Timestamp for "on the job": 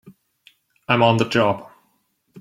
1.03-1.69